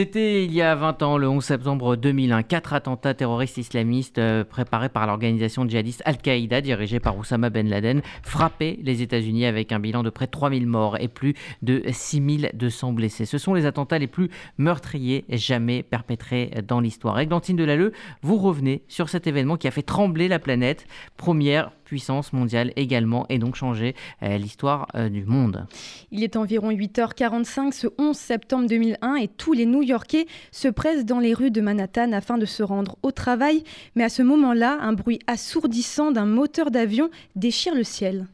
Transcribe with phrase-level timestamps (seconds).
[0.00, 4.44] C'était il y a 20 ans, le 11 septembre 2001, quatre attentats terroristes islamistes euh,
[4.44, 9.78] préparés par l'organisation djihadiste Al-Qaïda, dirigée par Oussama Ben Laden, frappaient les États-Unis avec un
[9.78, 13.26] bilan de près de 3000 morts et plus de 6200 blessés.
[13.26, 17.20] Ce sont les attentats les plus meurtriers jamais perpétrés dans l'histoire.
[17.20, 17.92] Églantine Delalleux,
[18.22, 20.86] vous revenez sur cet événement qui a fait trembler la planète,
[21.18, 25.66] première puissance mondiale également, et donc changer euh, l'histoire euh, du monde.
[26.12, 31.18] Il est environ 8h45 ce 11 septembre 2001 et tous les New-Yorkais se pressent dans
[31.18, 33.64] les rues de Manhattan afin de se rendre au travail.
[33.96, 38.28] Mais à ce moment-là, un bruit assourdissant d'un moteur d'avion déchire le ciel.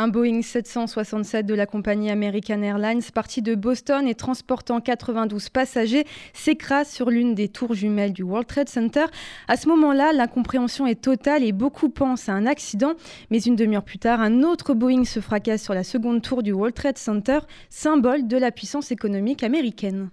[0.00, 6.06] Un Boeing 767 de la compagnie American Airlines, parti de Boston et transportant 92 passagers,
[6.32, 9.06] s'écrase sur l'une des tours jumelles du World Trade Center.
[9.48, 12.92] À ce moment-là, l'incompréhension est totale et beaucoup pensent à un accident.
[13.32, 16.52] Mais une demi-heure plus tard, un autre Boeing se fracasse sur la seconde tour du
[16.52, 20.10] World Trade Center, symbole de la puissance économique américaine.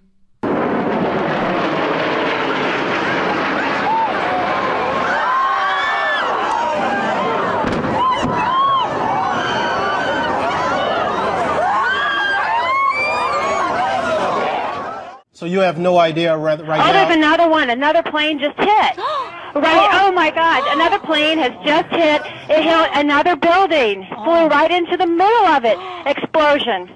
[15.46, 16.92] So you have no idea right, right oh, now?
[16.92, 17.70] there's another one.
[17.70, 18.68] Another plane just hit.
[18.98, 19.88] right.
[19.92, 20.64] Oh my God!
[20.74, 22.20] Another plane has just hit.
[22.50, 24.04] It hit another building.
[24.08, 24.48] Flew oh.
[24.48, 25.78] right into the middle of it.
[26.04, 26.90] Explosion.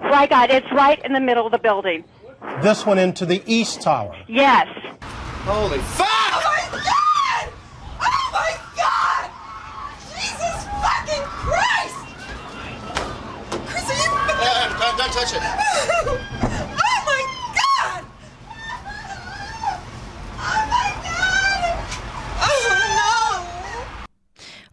[0.00, 0.52] Right, God!
[0.52, 2.04] It's right in the middle of the building.
[2.62, 4.14] This one into the East Tower.
[4.28, 4.68] Yes.
[5.42, 6.06] Holy fuck!
[6.06, 7.52] Oh my God!
[8.00, 9.28] Oh my God!
[10.14, 11.96] Jesus fucking Christ!
[13.66, 14.10] Chris, are you?
[14.14, 15.67] Uh, don't, don't touch it.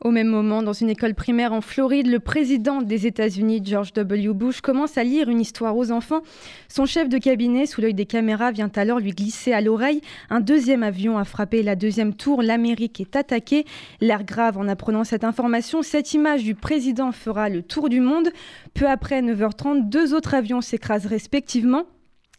[0.06, 4.36] Au même moment, dans une école primaire en Floride, le président des États-Unis, George W.
[4.36, 6.22] Bush, commence à lire une histoire aux enfants.
[6.68, 10.02] Son chef de cabinet, sous l'œil des caméras, vient alors lui glisser à l'oreille.
[10.30, 12.44] Un deuxième avion a frappé la deuxième tour.
[12.44, 13.66] L'Amérique est attaquée.
[14.00, 15.82] L'air grave en apprenant cette information.
[15.82, 18.30] Cette image du président fera le tour du monde.
[18.76, 21.86] Peu après 9h30, deux autres avions s'écrasent respectivement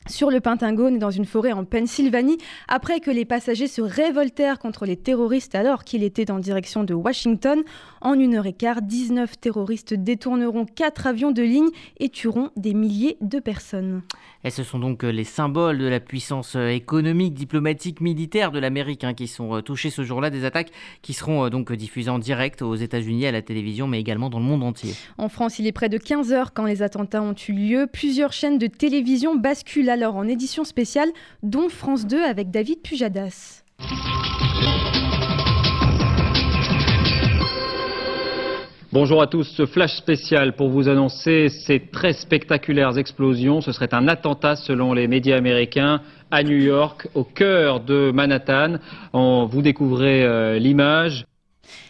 [0.06, 4.86] sur le Pentagone dans une forêt en Pennsylvanie, après que les passagers se révoltèrent contre
[4.86, 7.62] les terroristes alors qu'il était en direction de Washington.
[8.00, 12.74] En une heure et quart, 19 terroristes détourneront quatre avions de ligne et tueront des
[12.74, 14.02] milliers de personnes.
[14.46, 18.60] Et ce sont donc euh, les symboles de la puissance euh, économique, diplomatique, militaire de
[18.60, 20.70] l'Amérique hein, qui sont euh, touchés ce jour-là, des attaques
[21.02, 24.44] qui seront donc diffusées en direct aux États-Unis, à la télévision, mais également dans le
[24.44, 24.94] monde entier.
[25.18, 27.88] En France, il est près de 15 heures quand les attentats ont eu lieu.
[27.92, 31.08] Plusieurs chaînes de télévision basculent alors en édition spéciale,
[31.42, 33.64] dont France 2 avec David Pujadas.
[38.98, 43.60] Bonjour à tous, ce flash spécial pour vous annoncer ces très spectaculaires explosions.
[43.60, 48.78] Ce serait un attentat selon les médias américains à New York, au cœur de Manhattan.
[49.12, 51.26] Vous découvrez euh, l'image.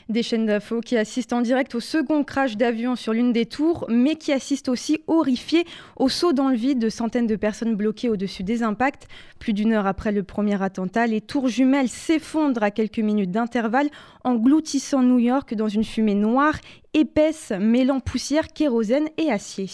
[0.08, 3.86] Des chaînes d'infos qui assistent en direct au second crash d'avion sur l'une des tours,
[3.88, 5.64] mais qui assistent aussi horrifiés
[5.96, 9.08] au saut dans le vide de centaines de personnes bloquées au-dessus des impacts.
[9.40, 13.90] Plus d'une heure après le premier attentat, les tours jumelles s'effondrent à quelques minutes d'intervalle,
[14.22, 16.54] engloutissant New York dans une fumée noire,
[16.94, 19.68] épaisse, mêlant poussière, kérosène et acier.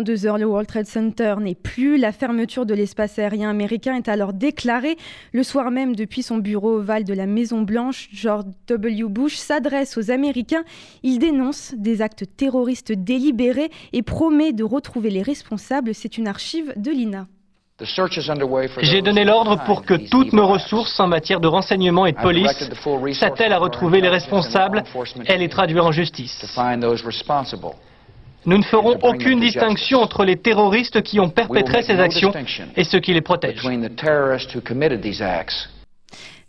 [0.00, 1.98] En deux heures, le World Trade Center n'est plus.
[1.98, 4.96] La fermeture de l'espace aérien américain est alors déclarée.
[5.34, 9.04] Le soir même, depuis son bureau ovale de la Maison-Blanche, George W.
[9.10, 10.64] Bush s'adresse aux Américains.
[11.02, 15.94] Il dénonce des actes terroristes délibérés et promet de retrouver les responsables.
[15.94, 17.26] C'est une archive de l'INA.
[18.80, 22.70] J'ai donné l'ordre pour que toutes nos ressources en matière de renseignement et de police
[23.18, 24.82] s'attellent à retrouver les responsables
[25.26, 26.42] et les traduire en justice.
[28.46, 32.32] Nous ne ferons aucune distinction entre les terroristes qui ont perpétré ces actions
[32.76, 33.68] et ceux qui les protègent.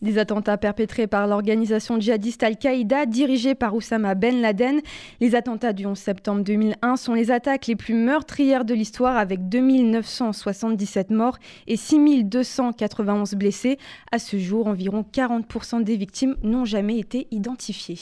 [0.01, 4.81] Des attentats perpétrés par l'organisation djihadiste Al-Qaïda dirigée par Oussama Ben Laden.
[5.19, 9.47] Les attentats du 11 septembre 2001 sont les attaques les plus meurtrières de l'histoire avec
[9.49, 11.37] 2977 morts
[11.67, 13.77] et 6291 blessés.
[14.11, 17.99] À ce jour, environ 40% des victimes n'ont jamais été identifiées.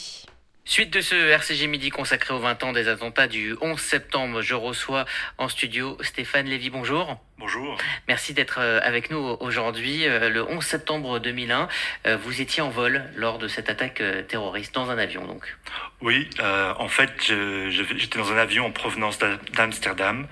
[0.69, 4.53] Suite de ce RCG Midi consacré aux 20 ans des attentats du 11 septembre, je
[4.53, 5.05] reçois
[5.39, 6.69] en studio Stéphane Lévy.
[6.69, 7.17] Bonjour.
[7.39, 7.75] Bonjour.
[8.07, 10.05] Merci d'être euh, avec nous aujourd'hui.
[10.05, 11.67] Euh, le 11 septembre 2001,
[12.05, 15.57] euh, vous étiez en vol lors de cette attaque terroriste dans un avion donc.
[16.01, 17.33] Oui, en fait,
[17.69, 19.17] j'étais dans un avion en provenance
[19.53, 20.27] d'Amsterdam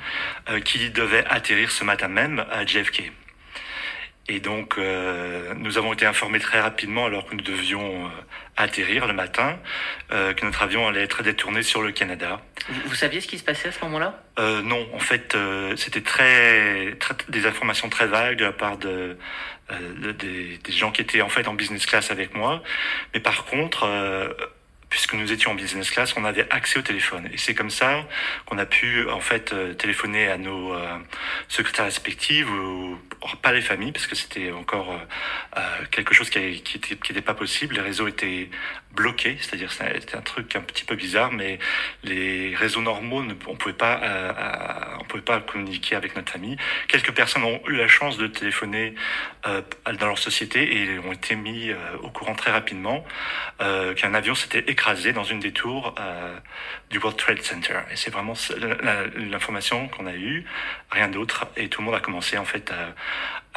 [0.63, 3.11] qui devait atterrir ce matin même à JFK.
[4.29, 8.09] Et donc, euh, nous avons été informés très rapidement, alors que nous devions euh,
[8.57, 9.57] atterrir le matin,
[10.11, 12.41] euh, que notre avion allait être détourné sur le Canada.
[12.85, 14.21] Vous, saviez ce qui se passait à ce moment-là?
[14.63, 15.35] Non, en fait,
[15.77, 19.17] c'était très, très, des informations très vagues de la part de,
[20.19, 22.61] des, des, gens qui étaient en fait en business class avec moi.
[23.13, 23.87] Mais par contre,
[24.89, 27.27] puisque nous étions en business class, on avait accès au téléphone.
[27.33, 28.05] Et c'est comme ça
[28.45, 30.97] qu'on a pu en fait euh, téléphoner à nos euh,
[31.47, 32.97] secrétaires respectifs ou,
[33.41, 34.97] pas les familles, parce que c'était encore
[35.57, 35.59] euh,
[35.91, 37.75] quelque chose qui n'était qui qui était pas possible.
[37.75, 38.49] Les réseaux étaient
[38.97, 41.59] bloqués, c'est-à-dire c'était un truc un petit peu bizarre, mais
[42.03, 44.01] les réseaux normaux, on pouvait pas,
[44.99, 46.57] on pouvait pas communiquer avec notre famille.
[46.87, 48.95] Quelques personnes ont eu la chance de téléphoner
[49.43, 51.71] dans leur société et ont été mis
[52.01, 53.05] au courant très rapidement
[53.59, 56.37] qu'un avion s'était écrasé dans une des tours euh,
[56.89, 57.79] du World Trade Center.
[57.91, 58.33] Et c'est vraiment
[59.17, 60.45] l'information qu'on a eue,
[60.91, 61.47] rien d'autre.
[61.55, 62.93] Et tout le monde a commencé en fait à,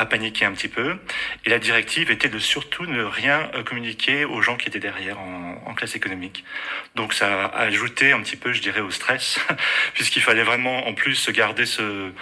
[0.00, 0.96] à, paniquer un petit peu.
[1.44, 5.20] Et la directive était de surtout ne rien euh, communiquer aux gens qui étaient derrière
[5.20, 6.44] en, en classe économique.
[6.94, 9.38] Donc ça a ajouté un petit peu, je dirais, au stress,
[9.94, 12.12] puisqu'il fallait vraiment en plus garder ce,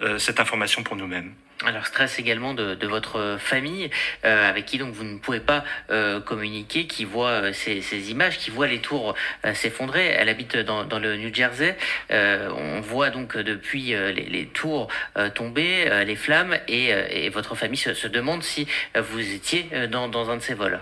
[0.00, 1.34] euh, cette information pour nous-mêmes.
[1.64, 3.88] Alors stress également de, votre famille,
[4.24, 8.38] euh, avec qui donc vous ne pouvez pas euh, communiquer, qui voit euh, ces, images,
[8.38, 9.14] qui voit les tours
[9.54, 10.06] s'effondrer.
[10.06, 11.76] Elle habite dans, le New Jersey.
[12.10, 14.88] On voit donc depuis les, tours
[15.34, 18.66] tomber, les flammes, et, votre famille se, demande si
[18.96, 20.80] vous étiez dans, un de ces vols.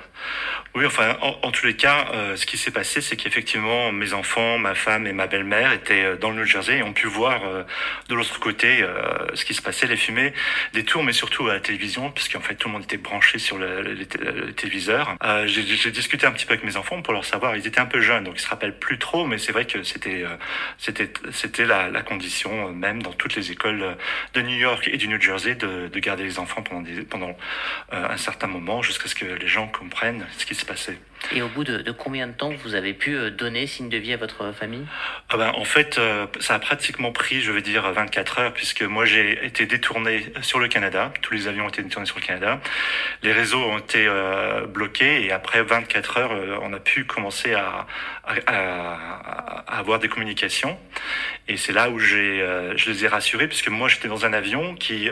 [0.75, 2.07] Oui, enfin, en, en tous les cas,
[2.37, 6.31] ce qui s'est passé, c'est qu'effectivement, mes enfants, ma femme et ma belle-mère étaient dans
[6.31, 7.43] le New Jersey et ont pu voir
[8.09, 8.85] de l'autre côté
[9.35, 10.33] ce qui se passait, les fumées
[10.73, 13.59] des tours, mais surtout à la télévision, puisqu'en fait tout le monde était branché sur
[13.59, 15.17] le, le, le téléviseur.
[15.25, 17.57] Euh, J'ai discuté un petit peu avec mes enfants pour leur savoir.
[17.57, 19.83] Ils étaient un peu jeunes, donc ils se rappellent plus trop, mais c'est vrai que
[19.83, 20.37] c'était euh,
[20.79, 23.97] c'était c'était la, la, condition euh, même dans toutes les écoles
[24.35, 27.37] de New York et du New Jersey de, de garder les enfants pendant des, pendant
[27.93, 30.99] euh, un certain moment jusqu'à ce que les gens comprennent ce qui se passait.
[31.35, 33.99] Et au bout de, de, combien de temps vous avez pu euh, donner signe de
[33.99, 34.87] vie à votre famille?
[35.29, 38.83] Ah ben, En fait, euh, ça a pratiquement pris, je vais dire, 24 heures, puisque
[38.83, 41.13] moi j'ai été détourné sur le Canada.
[41.23, 42.61] Tous les avions ont été détournés sur le Canada.
[43.23, 47.55] Les réseaux ont été euh, bloqués et après 24 heures, euh, on a pu commencer
[47.55, 47.87] à,
[48.25, 50.79] à, à, à avoir des communications.
[51.49, 54.33] Et c'est là où j'ai, euh, je les ai rassurés, puisque moi j'étais dans un
[54.33, 55.09] avion qui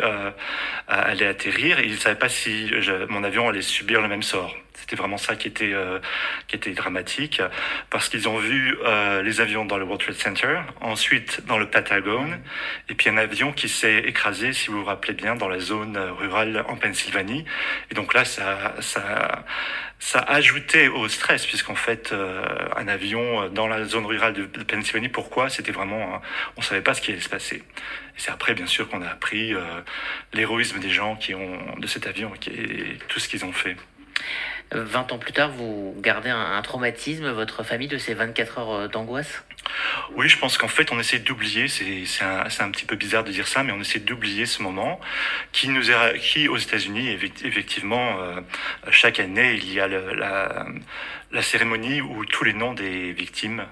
[0.88, 2.70] allait atterrir et ils ne savaient pas si
[3.08, 4.54] mon avion allait subir le même sort.
[4.80, 5.98] C'était vraiment ça qui était, euh,
[6.46, 7.42] qui était dramatique,
[7.90, 11.68] parce qu'ils ont vu euh, les avions dans le World Trade Center, ensuite dans le
[11.68, 12.40] Patagone,
[12.88, 15.98] et puis un avion qui s'est écrasé, si vous vous rappelez bien, dans la zone
[15.98, 17.44] rurale en Pennsylvanie.
[17.90, 19.44] Et donc là, ça, ça,
[19.98, 22.44] ça a ajouté au stress, puisqu'en fait, euh,
[22.76, 25.50] un avion dans la zone rurale de, Pennsylvanie, pourquoi?
[25.50, 26.20] C'était vraiment, hein,
[26.56, 27.62] on savait pas ce qui allait se passer.
[28.16, 29.60] C'est après, bien sûr, qu'on a appris euh,
[30.32, 33.76] l'héroïsme des gens qui ont de cet avion et tout ce qu'ils ont fait.
[34.72, 39.44] 20 ans plus tard, vous gardez un, traumatisme, votre famille, de ces 24 heures d'angoisse?
[40.14, 43.30] Oui, je pense qu'en fait, on essaie d'oublier, c'est un, un petit peu bizarre de
[43.30, 45.00] dire ça, mais on essaie d'oublier ce moment
[45.52, 47.10] qui nous est, qui aux États-Unis,
[47.44, 48.40] effectivement, euh,
[48.90, 50.66] chaque année, il y a la,
[51.32, 53.64] la cérémonie où tous les noms des victimes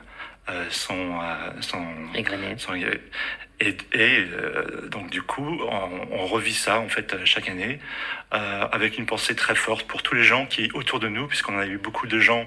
[0.49, 1.85] euh, sont, euh, sont,
[2.59, 2.75] sont,
[3.59, 7.79] et, et euh, donc du coup, on, on, revit ça en fait chaque année
[8.35, 11.59] euh, avec une pensée très forte pour tous les gens qui autour de nous, puisqu'on
[11.59, 12.47] a eu beaucoup de gens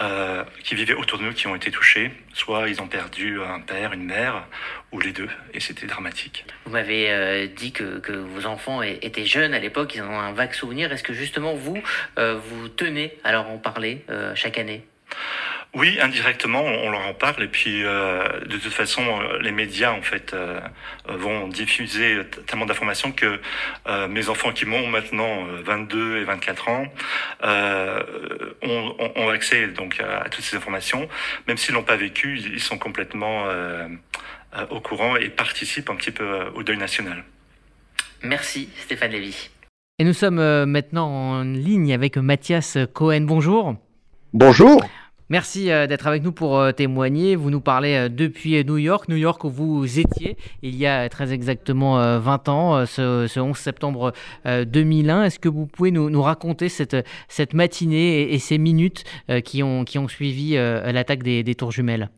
[0.00, 2.10] euh, qui vivaient autour de nous qui ont été touchés.
[2.32, 4.46] Soit ils ont perdu un père, une mère,
[4.92, 6.44] ou les deux, et c'était dramatique.
[6.64, 10.18] Vous m'avez euh, dit que, que, vos enfants étaient jeunes à l'époque, ils en ont
[10.18, 10.92] un vague souvenir.
[10.92, 11.80] Est-ce que justement vous,
[12.18, 14.84] euh, vous tenez à leur en parler euh, chaque année?
[15.72, 19.92] Oui, indirectement, on leur en parle et puis euh, de toute façon, euh, les médias
[19.92, 20.58] en fait euh,
[21.06, 23.40] vont diffuser tellement d'informations que
[23.86, 26.86] euh, mes enfants qui m'ont maintenant 22 et 24 ans
[27.44, 28.02] euh,
[28.62, 31.08] ont, ont, accès donc à, à, toutes ces informations,
[31.46, 33.86] même s'ils l'ont pas vécu, ils sont complètement euh,
[34.70, 37.22] au courant et participent un petit peu au deuil national.
[38.24, 39.50] Merci Stéphane Lévy.
[40.00, 43.20] Et nous sommes maintenant en ligne avec Mathias Cohen.
[43.20, 43.76] Bonjour.
[44.32, 44.82] Bonjour.
[45.30, 47.36] Merci euh, d'être avec nous pour euh, témoigner.
[47.36, 51.08] Vous nous parlez euh, depuis New York, New York où vous étiez il y a
[51.08, 54.12] très exactement 20 ans, ce, 11 septembre
[54.44, 55.24] 2001.
[55.24, 56.96] Est-ce que vous pouvez nous, raconter cette,
[57.28, 59.04] cette matinée et, ces minutes
[59.44, 62.10] qui, ont, qui ont suivi l'attaque des, tours jumelles?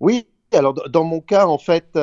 [0.00, 1.98] Oui, alors dans mon cas, en fait,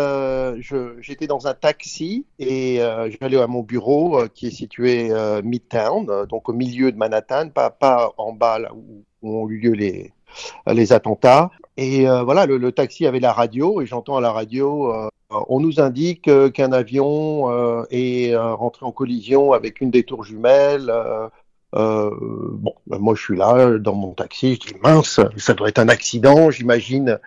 [1.02, 2.80] j'étais dans un taxi et
[3.22, 5.12] j'allais à mon bureau qui est situé
[5.44, 9.74] Midtown, donc au milieu de Manhattan, pas, pas en bas là où, ont eu lieu
[9.74, 10.14] les,
[10.68, 11.50] les attentats.
[11.80, 15.10] Et euh, voilà, le, taxi avait la radio et j'entends à la radio, euh,
[15.48, 17.50] on nous indique euh, qu'un avion
[17.90, 20.92] est rentré en collision avec une des tours jumelles.
[21.72, 25.80] bon, ben, moi je suis là dans mon taxi, je dis mince, ça doit être
[25.80, 27.18] un accident, j'imagine.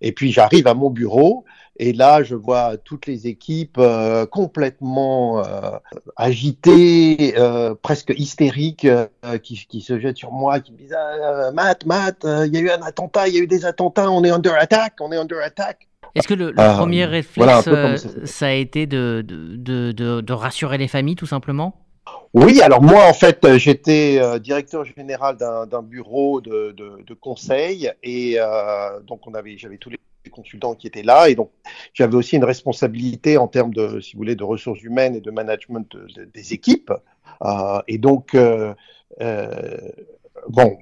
[0.00, 1.44] Et puis j'arrive à mon bureau
[1.76, 5.78] et là, je vois toutes les équipes euh, complètement euh,
[6.16, 8.86] agitées, euh, presque hystériques,
[9.42, 12.60] qui, qui, se jettent sur moi, qui me disent ah, Matt, Matt, il y a
[12.60, 15.16] eu un attentat, il y a eu des attentats, on est under attack, on est
[15.16, 15.88] under attack.
[16.14, 17.68] Est-ce que le, premier réflexe,
[18.24, 21.74] ça, a été de, de, de, de rassurer les familles, tout simplement?
[22.34, 28.36] Oui, alors moi, en fait, j'étais directeur général d'un bureau de, de, de, conseil et
[29.06, 29.98] donc on avait, j'avais tous les
[30.30, 31.28] consultants qui étaient là.
[31.28, 31.50] Et donc,
[31.94, 35.30] j'avais aussi une responsabilité en termes de, si vous voulez, de ressources humaines et de
[35.30, 35.96] management
[36.34, 36.92] des équipes.
[37.44, 38.74] Euh, et donc, euh,
[39.20, 39.78] euh,
[40.48, 40.78] bon,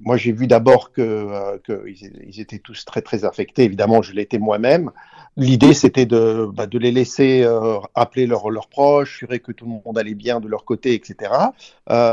[0.00, 3.64] moi, j'ai vu d'abord que qu'ils étaient tous très, très affectés.
[3.64, 4.90] Évidemment, je l'étais moi-même.
[5.36, 7.46] L'idée, c'était de, bah, les laisser
[7.94, 11.32] appeler leurs leurs proches, assurer que tout le monde allait bien de leur côté, etc.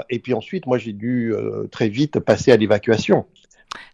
[0.09, 1.33] et puis ensuite, moi, j'ai dû
[1.71, 3.25] très vite passer à l'évacuation.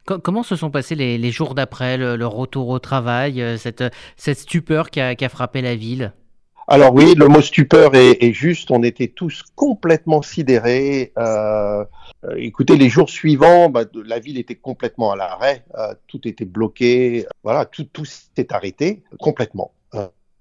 [0.06, 3.84] Comment se sont passés les, jours d'après, le, retour au travail, euh, cette,
[4.18, 6.14] stupeur qui a, frappé la ville?
[6.68, 8.72] Alors oui, le mot stupeur est, juste.
[8.72, 11.12] On était tous complètement sidérés.
[11.18, 11.86] Euh,
[12.26, 15.66] euh, écoutez, les jours suivants, bah, la ville était complètement à l'arrêt.
[16.08, 17.26] tout était bloqué.
[17.44, 19.72] Voilà, tout, tout s'est arrêté complètement.
[19.94, 20.00] je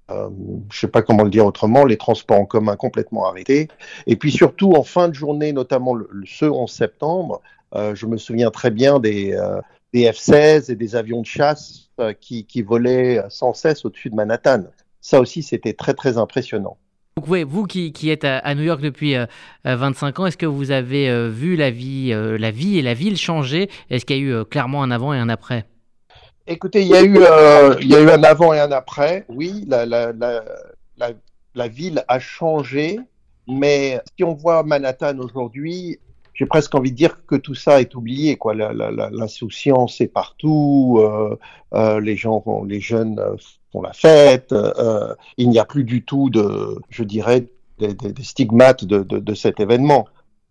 [0.08, 1.84] ne sais pas comment le dire autrement.
[1.84, 3.68] Les transports en commun complètement arrêtés.
[4.08, 7.42] Et puis surtout en fin de journée, notamment le, ce 11 septembre,
[7.74, 9.60] je me souviens très bien des, euh,
[9.92, 14.14] des F-16 et des avions de chasse euh, qui, qui, volaient sans cesse au-dessus de
[14.14, 14.64] Manhattan.
[15.00, 16.76] Ça aussi, c'était très, très impressionnant.
[17.16, 19.14] Donc, vous qui, qui êtes à, New York depuis
[19.64, 23.68] 25 ans, est-ce que vous avez vu la vie, la vie et la ville changer?
[23.90, 25.66] Est-ce qu'il y a eu clairement un avant et un après?
[26.46, 27.18] Écoutez, il y, a eu,
[27.82, 29.26] il y a eu un avant et un après.
[29.28, 30.42] Oui, la, la, la,
[31.54, 32.98] la ville a changé,
[33.46, 35.98] mais si on voit Manhattan aujourd'hui,
[36.42, 38.34] j'ai presque envie de dire que tout ça est oublié.
[38.34, 38.54] Quoi.
[38.54, 41.38] L'insouciance est partout, euh,
[41.72, 43.36] euh, les gens, les jeunes euh,
[43.70, 44.52] font la fête.
[45.36, 47.46] il n'y a plus du tout de, je dirais,
[47.78, 47.94] des,
[48.24, 50.08] stigmates de, de, cet événement.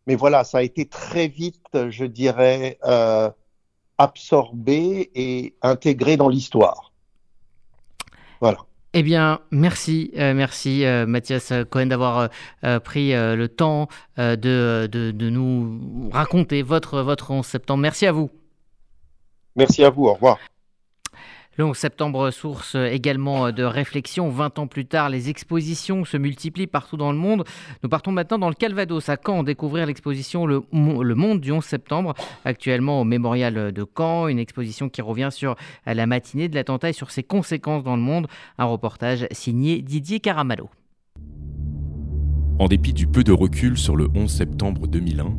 [0.07, 2.79] Mais voilà, ça a été très vite, je dirais,
[3.97, 6.93] absorbé et intégré dans l'histoire.
[8.39, 8.59] Voilà.
[8.93, 12.29] Eh bien, merci, euh, merci euh, Mathias Cohen d'avoir
[12.65, 17.81] euh, pris le temps de, nous raconter votre, votre 11 septembre.
[17.81, 18.29] Merci à vous.
[19.55, 20.37] Merci à vous, au revoir.
[21.57, 24.29] Le 11 septembre, source également de réflexion.
[24.29, 27.43] 20 ans plus tard, les expositions se multiplient partout dans le monde.
[27.83, 32.13] Nous partons maintenant dans le Calvados, à Caen, découvrir l'exposition le, Monde du 11 septembre,
[32.45, 34.29] actuellement au mémorial de Caen.
[34.29, 38.01] Une exposition qui revient sur la matinée de l'attentat et sur ses conséquences dans le
[38.01, 38.27] monde.
[38.57, 40.69] Un reportage signé Didier Caramallo.
[42.59, 45.35] En dépit du peu de recul sur le 11 septembre 2001,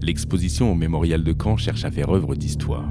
[0.00, 2.86] l'exposition au mémorial de Caen cherche à faire œuvre d'histoire.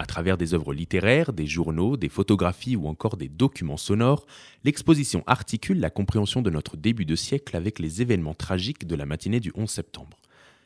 [0.00, 4.24] À travers des œuvres littéraires, des journaux, des photographies ou encore des documents sonores,
[4.64, 9.04] l'exposition articule la compréhension de notre début de siècle avec les événements tragiques de la
[9.04, 10.16] matinée du 11 septembre.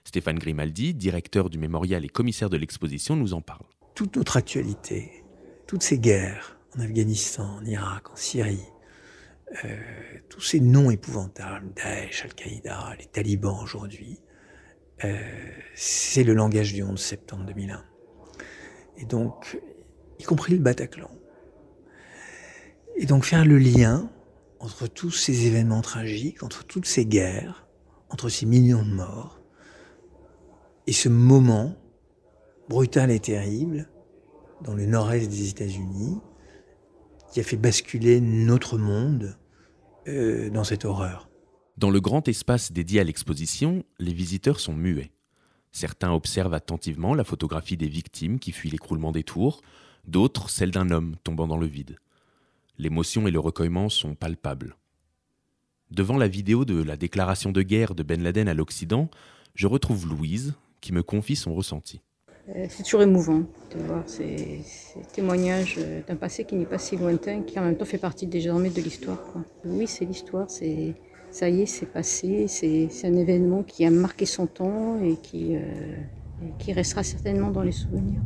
[0.05, 3.65] Stéphane Grimaldi, directeur du mémorial et commissaire de l'exposition, nous en parle.
[3.97, 5.25] Toute notre actualité,
[5.67, 8.63] toutes ces guerres en Afghanistan, en Irak, en Syrie,
[9.65, 9.77] euh,
[10.29, 14.21] tous ces noms épouvantables, Daesh, Al-Qaïda, les talibans aujourd'hui,
[15.03, 15.19] euh,
[15.75, 17.85] c'est le langage du 11 septembre 2001
[18.99, 19.61] et donc,
[20.19, 21.11] y compris le Bataclan.
[22.97, 24.11] Et donc faire le lien
[24.61, 27.67] entre tous ces événements tragiques, entre toutes ces guerres,
[28.09, 29.41] entre ces millions de morts,
[30.87, 31.77] et ce moment
[32.69, 33.91] brutal et terrible
[34.63, 36.21] dans le nord-est des États-Unis,
[37.33, 39.37] qui a fait basculer notre monde
[40.07, 41.29] euh, dans cette horreur.
[41.77, 45.11] Dans le grand espace dédié à l'exposition, les visiteurs sont muets.
[45.75, 49.61] Certains observent attentivement la photographie des victimes qui fuient l'écroulement des tours,
[50.07, 51.99] d'autres celle d'un homme tombant dans le vide.
[52.79, 54.77] L'émotion et le recueillement sont palpables.
[55.91, 59.11] Devant la vidéo de la déclaration de guerre de Ben Laden à l'Occident,
[59.57, 62.01] je retrouve Louise qui me confie son ressenti.
[62.51, 63.43] Euh, c'est toujours émouvant
[63.75, 64.61] de voir ces,
[65.13, 68.71] témoignages d'un passé qui n'est pas si lointain, qui en même temps fait partie désormais
[68.71, 69.19] de l'histoire.
[69.65, 70.95] Oui, c'est l'histoire, c'est
[71.35, 75.57] ça y est, c'est passé, c'est un événement qui a marqué son temps et qui,
[75.57, 75.63] euh,
[76.69, 78.21] restera certainement dans les souvenirs.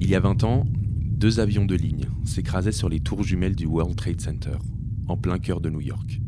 [0.00, 3.66] Il y a 20 ans, deux avions de ligne s'écrasaient sur les tours jumelles du
[3.66, 4.56] World Trade Center,
[5.08, 6.20] en plein cœur de New York.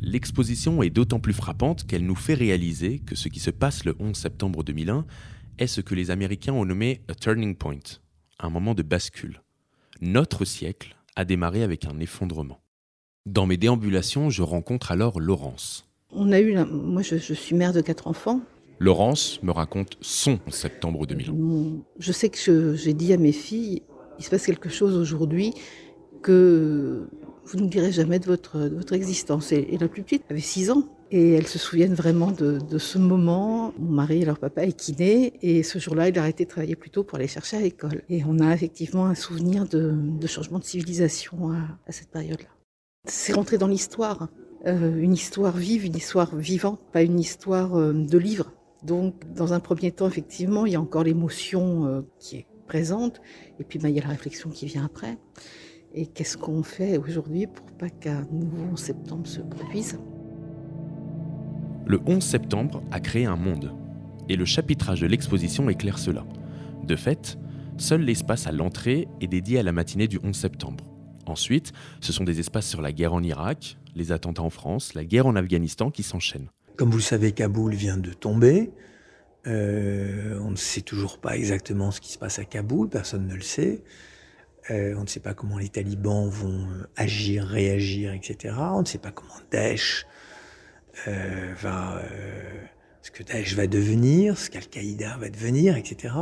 [0.00, 3.96] L'exposition est d'autant plus frappante qu'elle nous fait réaliser que ce qui se passe le
[3.98, 5.04] 11 septembre 2001
[5.58, 7.80] est ce que les Américains ont nommé a turning point,
[8.38, 9.42] un moment de bascule.
[10.00, 12.60] Notre siècle a démarré avec un effondrement.
[13.26, 15.88] Dans mes déambulations, je rencontre alors Laurence.
[16.10, 18.40] On a eu, moi je, je suis mère de quatre enfants,
[18.78, 21.82] Laurence me raconte son septembre 2001.
[21.98, 23.82] Je sais que j'ai dit à mes filles,
[24.18, 25.54] il se passe quelque chose aujourd'hui
[26.22, 27.08] que
[27.44, 29.52] vous ne direz jamais de votre, votre existence.
[29.52, 30.84] Et, la plus petite avait 6 ans.
[31.10, 33.72] Et elles se souviennent vraiment de, ce moment.
[33.78, 35.34] Mon mari et leur papa est kiné.
[35.42, 38.02] Et ce jour-là, il a arrêté de travailler plus tôt pour aller chercher à l'école.
[38.08, 42.48] Et on a effectivement un souvenir de, changement de civilisation à, cette période-là.
[43.06, 44.28] C'est rentré dans l'histoire.
[44.66, 48.52] Euh, une histoire vive, une histoire vivante, pas une histoire euh, de livre.
[48.82, 53.20] Donc, dans un premier temps, effectivement, il y a encore l'émotion euh, qui est présente,
[53.60, 55.18] et puis bah, il y a la réflexion qui vient après.
[55.94, 59.98] Et qu'est-ce qu'on fait aujourd'hui pour pas qu'un nouveau 11 septembre se produise?
[61.88, 63.72] Le 11 septembre a créé un monde,
[64.28, 66.26] et le chapitrage de l'exposition éclaire cela.
[66.82, 67.38] De fait,
[67.78, 70.84] seul l'espace à l'entrée est dédié à la matinée du 11 septembre.
[71.26, 75.04] Ensuite, ce sont des espaces sur la guerre en Irak, les attentats en France, la
[75.04, 76.48] guerre en Afghanistan qui s'enchaînent.
[76.76, 78.72] Comme vous le savez, Kaboul vient de tomber.
[79.46, 83.34] Euh, on ne sait toujours pas exactement ce qui se passe à Kaboul, personne ne
[83.36, 83.84] le sait.
[84.72, 88.56] Euh, on ne sait pas comment les talibans vont euh, agir, réagir, etc.
[88.58, 90.04] On ne sait pas comment Daesh
[91.06, 92.02] va,
[93.02, 96.14] ce que Daesh va devenir, ce qu'Al-Qaïda va devenir, etc.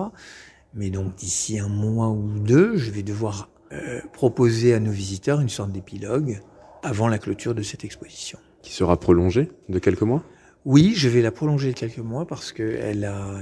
[0.75, 3.51] Mais donc d'ici un mois ou deux, je vais devoir
[4.13, 6.41] proposer à nos visiteurs une sorte d'épilogue
[6.83, 8.39] avant la clôture de cette exposition.
[8.63, 10.25] Qui sera prolongée de quelques mois?
[10.65, 13.41] Oui, je vais la prolonger de quelques mois parce que elle a,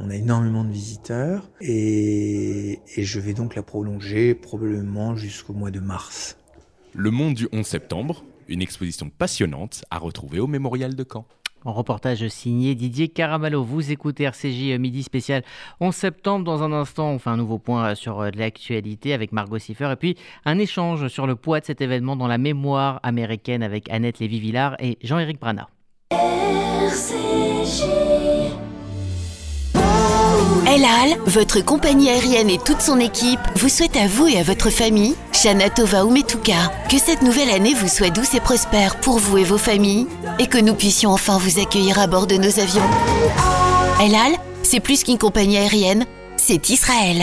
[0.00, 5.70] on a énormément de visiteurs et, et je vais donc la prolonger probablement jusqu'au mois
[5.70, 6.38] de mars.
[6.94, 11.26] Le monde du 11 septembre, une exposition passionnante à retrouver au Mémorial de Caen.
[11.64, 13.62] En reportage signé Didier Caramallo.
[13.62, 15.44] Vous écoutez RCJ Midi spécial
[15.80, 16.44] 11 septembre.
[16.44, 20.16] Dans un instant, on fait un nouveau point sur l'actualité avec Margot Siffer et puis
[20.44, 24.76] un échange sur le poids de cet événement dans la mémoire américaine avec Annette Lévy-Villard
[24.80, 25.68] et Jean-Éric Brana.
[30.74, 34.42] El Al, votre compagnie aérienne et toute son équipe vous souhaitent à vous et à
[34.42, 39.18] votre famille, Shana Tova Metuka, que cette nouvelle année vous soit douce et prospère pour
[39.18, 40.06] vous et vos familles
[40.38, 42.88] et que nous puissions enfin vous accueillir à bord de nos avions.
[44.00, 44.32] El Al,
[44.62, 46.06] c'est plus qu'une compagnie aérienne,
[46.38, 47.22] c'est Israël.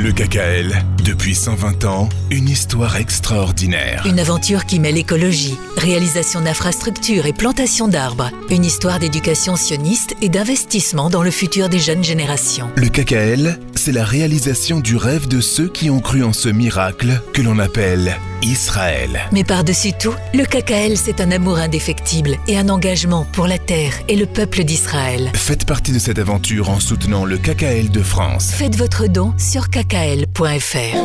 [0.00, 4.06] Le KKL, depuis 120 ans, une histoire extraordinaire.
[4.06, 8.30] Une aventure qui mêle écologie, réalisation d'infrastructures et plantation d'arbres.
[8.48, 12.70] Une histoire d'éducation sioniste et d'investissement dans le futur des jeunes générations.
[12.76, 17.20] Le KKL, c'est la réalisation du rêve de ceux qui ont cru en ce miracle
[17.32, 19.20] que l'on appelle Israël.
[19.32, 23.94] Mais par-dessus tout, le KKL, c'est un amour indéfectible et un engagement pour la terre
[24.08, 25.30] et le peuple d'Israël.
[25.34, 28.52] Faites partie de cette aventure en soutenant le KKL de France.
[28.52, 30.98] Faites votre don sur kkl.fr.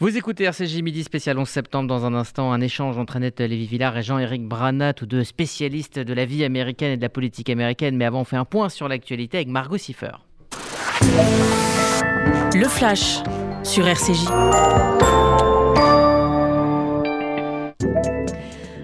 [0.00, 1.88] Vous écoutez RCJ Midi spécial 11 septembre.
[1.88, 6.14] Dans un instant, un échange entre Annette Lévy-Villard et Jean-Éric Brana, tous deux spécialistes de
[6.14, 7.96] la vie américaine et de la politique américaine.
[7.96, 10.12] Mais avant, on fait un point sur l'actualité avec Margot Siffer.
[12.54, 13.22] Le Flash
[13.62, 14.28] sur RCJ.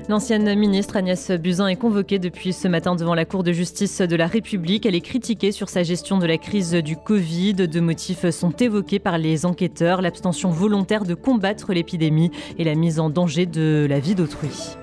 [0.08, 4.16] L'ancienne ministre Agnès Buzyn est convoquée depuis ce matin devant la Cour de justice de
[4.16, 4.86] la République.
[4.86, 7.54] Elle est critiquée sur sa gestion de la crise du Covid.
[7.54, 13.00] Deux motifs sont évoqués par les enquêteurs, l'abstention volontaire de combattre l'épidémie et la mise
[13.00, 14.76] en danger de la vie d'autrui.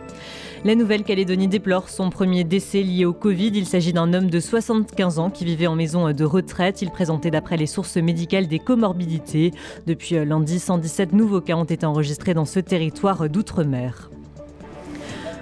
[0.63, 3.47] La Nouvelle-Calédonie déplore son premier décès lié au Covid.
[3.55, 6.83] Il s'agit d'un homme de 75 ans qui vivait en maison de retraite.
[6.83, 9.53] Il présentait d'après les sources médicales des comorbidités.
[9.87, 14.10] Depuis lundi, 117 nouveaux cas ont été enregistrés dans ce territoire d'outre-mer.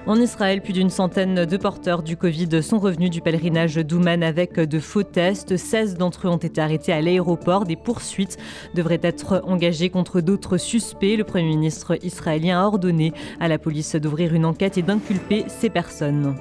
[0.07, 4.59] En Israël, plus d'une centaine de porteurs du Covid sont revenus du pèlerinage d'Ouman avec
[4.59, 5.57] de faux tests.
[5.57, 7.65] 16 d'entre eux ont été arrêtés à l'aéroport.
[7.65, 8.37] Des poursuites
[8.73, 11.17] devraient être engagées contre d'autres suspects.
[11.17, 15.69] Le Premier ministre israélien a ordonné à la police d'ouvrir une enquête et d'inculper ces
[15.69, 16.35] personnes.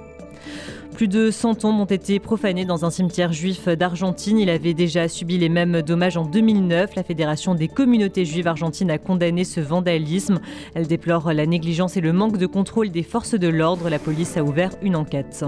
[0.99, 4.37] Plus de 100 tombes ont été profanées dans un cimetière juif d'Argentine.
[4.37, 6.97] Il avait déjà subi les mêmes dommages en 2009.
[6.97, 10.41] La Fédération des communautés juives argentines a condamné ce vandalisme.
[10.75, 13.89] Elle déplore la négligence et le manque de contrôle des forces de l'ordre.
[13.89, 15.45] La police a ouvert une enquête.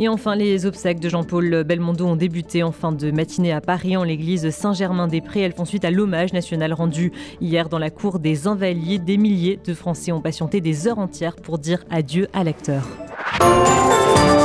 [0.00, 3.96] Et enfin, les obsèques de Jean-Paul Belmondo ont débuté en fin de matinée à Paris,
[3.96, 5.42] en l'église Saint-Germain-des-Prés.
[5.42, 9.04] Elles font suite à l'hommage national rendu hier dans la cour des Invalides.
[9.04, 12.88] Des milliers de Français ont patienté des heures entières pour dire adieu à l'acteur.
[14.16, 14.39] Thank you.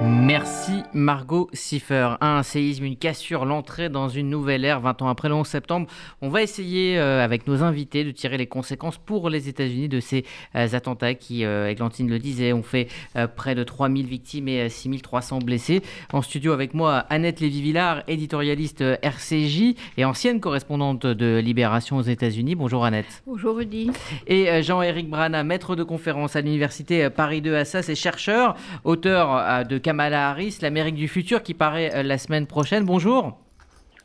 [0.00, 2.10] Merci Margot Siffer.
[2.20, 5.88] Un séisme, une cassure, l'entrée dans une nouvelle ère 20 ans après le 11 septembre.
[6.22, 9.98] On va essayer euh, avec nos invités de tirer les conséquences pour les États-Unis de
[9.98, 12.88] ces euh, attentats qui, euh, Églantine le disait, ont fait
[13.34, 15.82] près de 3000 victimes et 6300 blessés.
[16.12, 22.54] En studio avec moi, Annette Lévy-Villard, éditorialiste RCJ et ancienne correspondante de Libération aux États-Unis.
[22.54, 23.22] Bonjour Annette.
[23.26, 23.90] Bonjour Rudy.
[24.26, 29.78] Et Jean-Éric Brana, maître de conférence à l'Université Paris 2 Assas et chercheur, auteur de
[29.88, 32.84] Kamala Harris, l'Amérique du futur, qui paraît euh, la semaine prochaine.
[32.84, 33.38] Bonjour.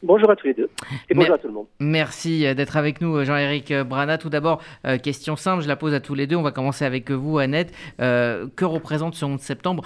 [0.02, 0.69] Bonjour à tous les deux
[1.10, 1.65] et bonjour à tout le monde.
[1.82, 4.17] Merci euh, d'être avec nous, Jean-Éric Brana.
[4.17, 6.38] Tout d'abord, euh, question simple, je la pose à tous les deux.
[6.38, 7.74] On va commencer avec vous, Annette.
[7.98, 9.84] que représente ce 11 septembre,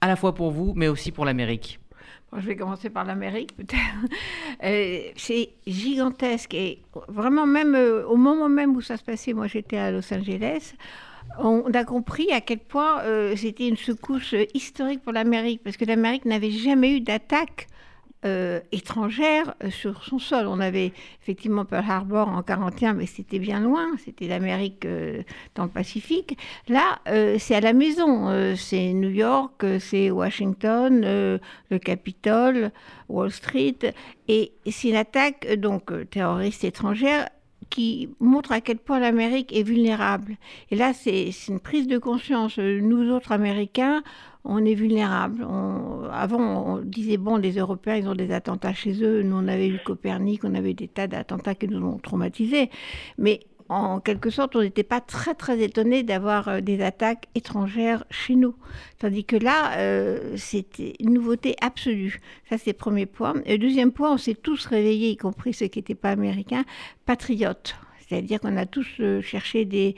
[0.00, 1.80] à la fois pour vous, mais aussi pour l'Amérique?
[2.34, 5.12] Je vais commencer par l'Amérique, peut-être.
[5.16, 7.76] c'est gigantesque et vraiment, même
[8.08, 10.72] au moment même où ça se passait, moi j'étais à Los Angeles,
[11.38, 15.84] on a compris à quel point euh, c'était une secousse historique pour l'Amérique, parce que
[15.84, 17.68] l'Amérique n'avait jamais eu d'attaque
[18.24, 20.46] euh, étrangère euh, sur son sol.
[20.46, 24.86] On avait effectivement Pearl Harbor en 41, mais c'était bien loin, c'était l'Amérique
[25.54, 26.38] dans le Pacifique.
[26.68, 26.98] Là,
[27.38, 32.72] c'est à la maison, c'est New York, c'est Washington, le Capitole,
[33.08, 33.78] Wall Street,
[34.28, 37.28] et c'est une attaque donc terroriste étrangère
[37.70, 40.36] qui montre à quel point l'Amérique est vulnérable.
[40.70, 42.58] Et là, c'est une prise de conscience.
[42.58, 44.02] Nous autres Américains,
[44.44, 45.46] on est vulnérables.
[46.12, 49.22] avant, on disait, bon, les Européens, ils ont des attentats chez eux.
[49.22, 52.70] Nous, on avait eu Copernic, on avait des tas d'attentats qui nous ont traumatisés.
[53.18, 58.04] Mais en quelque sorte, on n'était pas très très étonné d'avoir euh, des attaques étrangères
[58.10, 58.54] chez nous.
[58.98, 62.20] Tandis que là, euh, c'était une nouveauté absolue.
[62.48, 63.34] Ça, c'est le premier point.
[63.44, 66.64] Et le deuxième point, on s'est tous réveillés, y compris ceux qui n'étaient pas américains,
[67.06, 67.76] patriotes.
[68.08, 69.96] C'est-à-dire qu'on a tous euh, cherché des,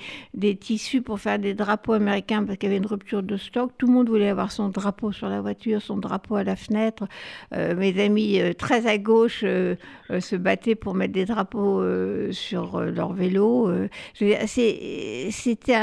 [0.57, 3.73] tissus pour faire des drapeaux américains parce qu'il y avait une rupture de stock.
[3.77, 7.07] Tout le monde voulait avoir son drapeau sur la voiture, son drapeau à la fenêtre.
[7.55, 11.83] Euh, mes amis euh, très à gauche se battaient pour mettre des drapeaux
[12.33, 13.71] sur leur vélo.
[14.15, 15.75] C'était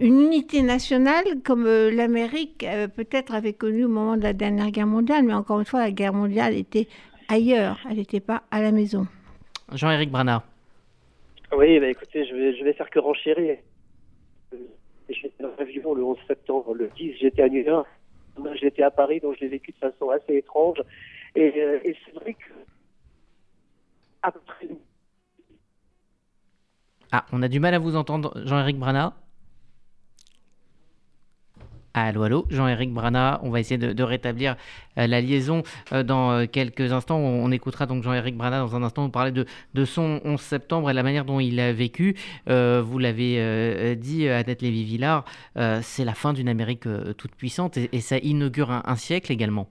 [0.00, 5.24] une unité nationale comme l'Amérique peut-être avait connu au moment de la dernière guerre mondiale.
[5.24, 6.88] Mais encore une fois, la guerre mondiale était
[7.28, 7.78] ailleurs.
[7.88, 9.06] Elle n'était pas à la maison.
[9.72, 10.42] Jean-Éric Branard.
[11.52, 13.58] Oui, bah écoutez, je vais, je vais faire que renchérir.
[15.08, 17.88] J'étais dans l'avion le 11 septembre, le 10, j'étais à New York.
[18.54, 20.78] J'étais à Paris, donc je l'ai vécu de façon assez étrange.
[21.34, 22.52] Et, euh, et c'est vrai que.
[24.22, 24.68] Après...
[27.10, 29.14] Ah, on a du mal à vous entendre, Jean-Éric Brana.
[32.06, 34.54] Allô, allô, Jean-Éric Brana, on va essayer de, rétablir
[34.98, 37.18] euh, la liaison euh, dans euh, quelques instants.
[37.18, 40.92] On, écoutera donc Jean-Éric Brana dans un instant parler de, de, son 11 septembre et
[40.92, 42.14] la manière dont il a vécu.
[42.46, 45.24] vous l'avez dit, Annette Lévy-Villard,
[45.82, 49.68] c'est la fin d'une Amérique toute puissante et, ça inaugure un siècle également.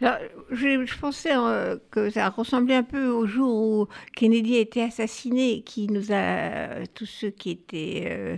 [0.00, 0.16] Alors,
[0.50, 5.62] je, pensais euh, que ça ressemblait un peu au jour où Kennedy a été assassiné,
[5.62, 8.36] qui nous a, tous ceux qui étaient euh,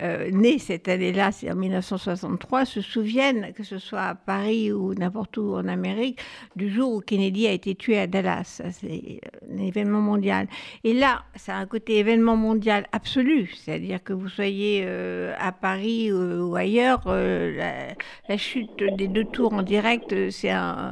[0.00, 4.94] euh, nés cette année-là, c'est en 1963, se souviennent, que ce soit à Paris ou
[4.94, 6.20] n'importe où en Amérique,
[6.54, 8.62] du jour où Kennedy a été tué à Dallas.
[8.70, 9.20] C'est
[9.52, 10.46] un événement mondial.
[10.84, 14.86] Et là, ça a un côté événement mondial absolu, c'est-à-dire que vous soyez
[15.38, 17.88] à Paris ou ailleurs, la,
[18.28, 20.91] la, chute des deux tours en direct, c'est un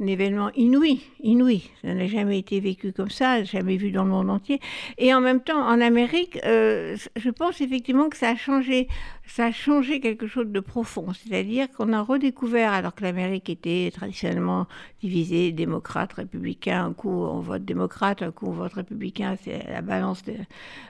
[0.00, 1.70] un événement inouï, inouï.
[1.82, 4.60] Ça n'a jamais été vécu comme ça, jamais vu dans le monde entier.
[4.98, 8.88] Et en même temps, en Amérique, euh, je pense effectivement que ça a changé,
[9.26, 11.06] ça a changé quelque chose de profond.
[11.14, 14.66] C'est-à-dire qu'on a redécouvert, alors que l'Amérique était traditionnellement
[15.00, 19.80] divisée, démocrate, républicain, un coup on vote démocrate, un coup on vote républicain, c'est la
[19.80, 20.34] balance de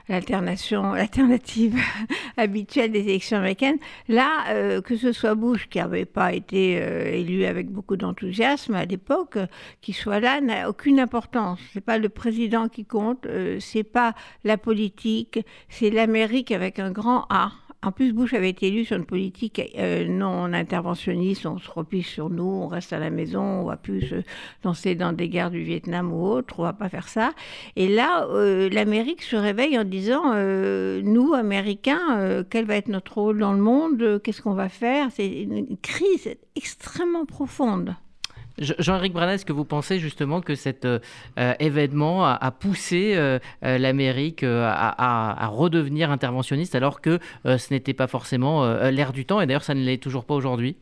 [0.09, 1.79] l'alternation, l'alternative
[2.37, 3.77] habituelle des élections américaines.
[4.09, 8.75] Là, euh, que ce soit Bush qui n'avait pas été euh, élu avec beaucoup d'enthousiasme
[8.97, 9.37] l'époque,
[9.81, 11.59] qui soit là n'a aucune importance.
[11.71, 16.91] C'est pas le président qui compte, euh, c'est pas la politique, c'est l'Amérique avec un
[16.91, 17.51] grand A.
[17.83, 22.01] En plus, Bush avait été élu sur une politique euh, non interventionniste, on se replie
[22.01, 24.15] sur nous, on reste à la maison, on va plus se
[24.65, 27.33] lancer dans des guerres du Vietnam ou autre, on va pas faire ça.
[27.75, 30.33] Et là, euh, l'Amérique se réveille en disant,
[31.03, 35.09] nous, Américains, quel va être notre rôle dans le monde, qu'est-ce qu'on va faire?
[35.11, 37.95] C'est une crise extrêmement profonde.
[38.59, 40.99] Jean-Éric Brana, est-ce que vous pensez justement que cet euh,
[41.59, 48.65] événement a, poussé euh, euh, l'Amérique à, redevenir interventionniste alors que ce n'était pas forcément
[48.89, 50.75] l'air du temps et d'ailleurs ça ne l'est toujours pas aujourd'hui?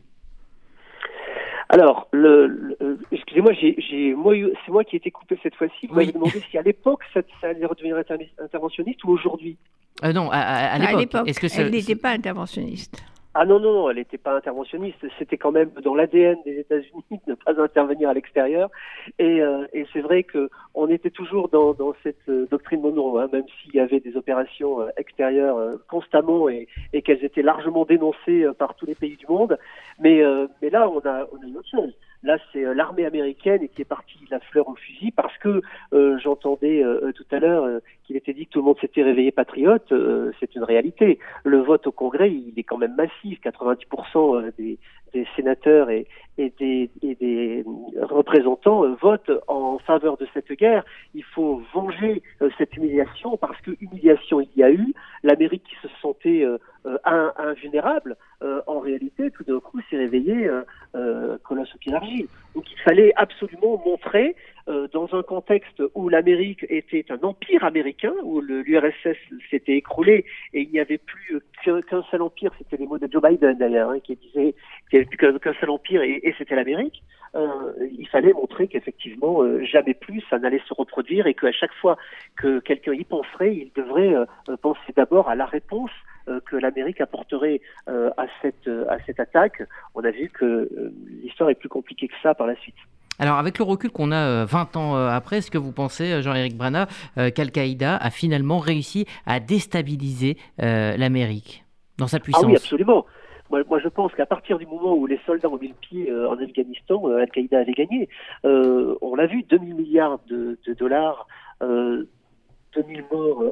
[1.68, 2.76] Alors, le,
[3.10, 4.34] excusez-moi, j'ai, moi,
[4.64, 5.88] c'est moi qui ai été coupé cette fois-ci.
[5.88, 7.96] Vous m'avez demandé si à l'époque ça, allait redevenir
[8.38, 9.56] interventionniste ou aujourd'hui?
[10.02, 11.28] non, à, l'époque.
[11.28, 13.02] Est-ce que elle n'était pas interventionniste.
[13.38, 14.96] Ah non, non, non, elle n'était pas interventionniste.
[15.18, 18.70] C'était quand même dans l'ADN des États-Unis de ne pas intervenir à l'extérieur.
[19.18, 23.18] Et, euh, et c'est vrai que on était toujours dans, dans cette euh, doctrine Monroe,
[23.18, 27.84] hein, même s'il y avait des opérations euh, extérieures constamment et, et qu'elles étaient largement
[27.84, 29.58] dénoncées par tous les pays du monde.
[30.00, 30.22] Mais,
[30.62, 31.92] mais là, on a, on a une autre chose.
[32.22, 35.60] Là, c'est euh, l'armée américaine qui est partie la fleur au fusil parce que
[35.92, 39.30] euh, j'entendais euh, tout à l'heure qu'il était dit que tout le monde s'était réveillé
[39.30, 39.92] patriote.
[40.40, 41.18] c'est une réalité.
[41.44, 43.38] Le vote au Congrès, il est quand même massif.
[43.40, 44.78] 90% des,
[45.16, 46.06] des sénateurs et,
[46.38, 47.64] des,
[48.00, 50.84] représentants votent en faveur de cette guerre.
[51.14, 52.22] Il faut venger
[52.58, 54.92] cette humiliation parce que humiliation il y a eu.
[55.22, 56.44] L'Amérique qui se sentait
[57.04, 58.16] invulnérable,
[58.66, 60.50] en réalité, tout d'un coup, s'est réveillée
[61.42, 62.26] colosse au pied d'argile.
[62.54, 64.36] Donc il fallait absolument montrer
[64.68, 69.16] euh, dans un contexte où l'Amérique était un empire américain, où l'URSS
[69.48, 73.22] s'était écroulé et il n'y avait plus qu'un seul empire, c'était les mots de Joe
[73.22, 74.56] Biden d'ailleurs, hein, qui disait
[74.90, 77.04] qu'il n'y avait plus qu'un seul empire et, c'était l'Amérique,
[77.36, 77.46] euh,
[77.96, 81.96] il fallait montrer qu'effectivement euh, jamais plus ça n'allait se reproduire et qu'à chaque fois
[82.36, 84.14] que quelqu'un y penserait, il devrait
[84.62, 85.92] penser d'abord à la réponse
[86.46, 89.62] que l'Amérique apporterait à cette à cette attaque.
[89.94, 90.68] On a vu que
[91.22, 92.74] l'histoire est plus compliquée que ça par la suite.
[93.18, 96.12] Alors, avec le recul qu'on a 20 euh, ans euh, après, est-ce que vous pensez,
[96.12, 101.64] euh, Jean-Éric Brana, qu'Al-Qaïda a finalement réussi à déstabiliser l'Amérique
[101.98, 103.06] dans sa puissance Ah oui, absolument.
[103.50, 106.38] Moi, je pense qu'à partir du moment où les soldats ont mis le pied en
[106.38, 108.08] Afghanistan, Al-Qaïda avait gagné.
[108.44, 111.26] on l'a vu, 2000 milliards de, dollars.
[111.60, 113.42] 2000 morts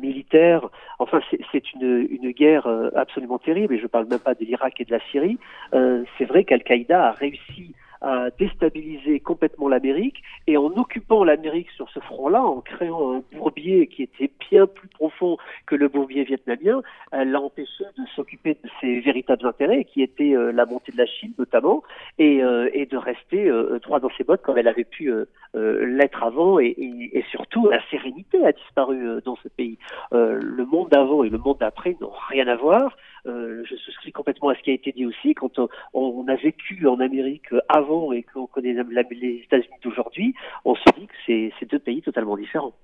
[0.00, 0.68] militaires.
[0.98, 1.20] Enfin,
[1.52, 4.84] c'est une, une, guerre absolument terrible, et je ne parle même pas de l'Irak et
[4.84, 5.38] de la Syrie.
[5.72, 12.00] c'est vrai qu'Al-Qaïda a réussi à déstabiliser complètement l'Amérique et en occupant l'Amérique sur ce
[12.00, 16.82] front-là, en créant un bourbier qui était bien plus profond que le bourbier vietnamien,
[17.12, 20.98] elle l'a empêché de s'occuper de ses véritables intérêts, qui étaient euh, la montée de
[20.98, 21.82] la Chine notamment,
[22.18, 25.10] et, euh, de rester euh, droit dans ses bottes comme elle avait pu
[25.54, 29.78] l'être avant, et, et, surtout la sérénité a disparu dans ce pays.
[30.12, 32.96] le monde d'avant et le monde d'après n'ont rien à voir.
[33.26, 35.34] Je souscris complètement à ce qui a été dit aussi.
[35.34, 40.34] Quand on, on a vécu en Amérique avant et qu'on connaît les États-Unis d'aujourd'hui,
[40.64, 42.74] on se dit que c'est deux pays totalement différents.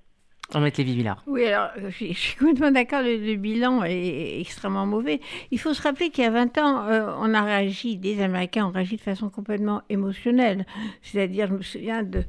[0.51, 1.23] Jean-Maître Lévy-Villard.
[1.25, 5.19] Oui, alors je suis complètement d'accord, le, bilan est extrêmement mauvais.
[5.51, 8.67] Il faut se rappeler qu'il y a 20 ans, euh, on a réagi, des Américains
[8.67, 10.65] ont réagi de façon complètement émotionnelle.
[11.01, 12.23] C'est-à-dire, je me souviens de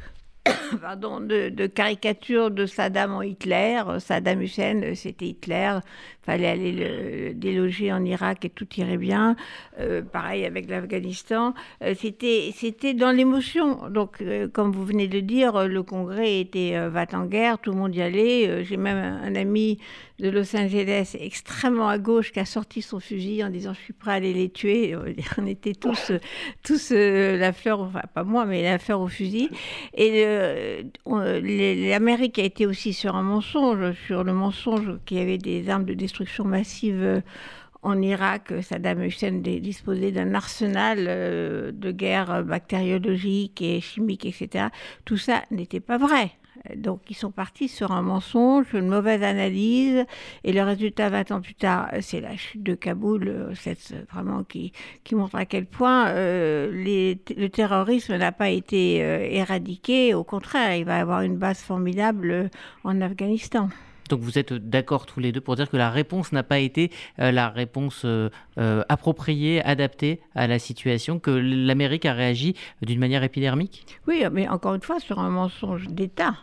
[0.75, 3.83] de, caricature de Saddam en Hitler.
[3.99, 5.79] Saddam Hussein, euh, c'était Hitler.
[6.23, 9.37] Fallait aller le déloger en Irak et tout irait bien.
[9.79, 11.55] Euh, pareil avec l'Afghanistan.
[11.83, 13.89] Euh, c'était, c'était dans l'émotion.
[13.91, 17.95] Donc, comme vous venez de dire, le Congrès était va en guerre, tout le monde
[17.95, 18.65] y allait.
[18.65, 19.79] J'ai même un, ami
[20.21, 23.93] de Los Angeles extrêmement à gauche qui a sorti son fusil en disant je suis
[23.93, 24.97] prêt à aller les tuer.
[25.39, 26.13] On était tous,
[26.63, 29.51] tous la fleur, enfin pas moi, mais la fleur au fusil.
[29.95, 35.39] Et euh, l'Amérique a été aussi sur un mensonge, sur le mensonge qu'il y avait
[35.39, 37.21] des armes de destruction massive euh,
[37.83, 44.69] en Irak, Saddam Hussein disposait d'un arsenal euh, de guerre bactériologique et chimique, etc.
[45.05, 46.31] Tout ça n'était pas vrai.
[46.77, 50.05] Donc ils sont partis sur un mensonge, une mauvaise analyse,
[50.45, 54.73] et le résultat 20 ans plus tard, c'est la chute de Kaboul, cette, vraiment qui,
[55.05, 60.85] qui montre à quel point les, le terrorisme n'a pas été éradiqué, au contraire, il
[60.85, 62.51] va avoir une base formidable
[62.83, 63.69] en Afghanistan.
[64.09, 66.91] Donc vous êtes d'accord tous les deux pour dire que la réponse n'a pas été
[67.19, 72.99] euh, la réponse euh, euh, appropriée, adaptée à la situation, que l'Amérique a réagi d'une
[72.99, 73.87] manière épidermique?
[74.07, 76.35] Oui, mais encore une fois, sur un mensonge d'État.